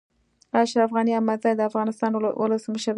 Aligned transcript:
اشرف 0.61 0.89
غني 0.97 1.11
احمدزی 1.17 1.53
د 1.55 1.61
افغانستان 1.69 2.11
ولسمشر 2.41 2.83
دی 2.83 2.89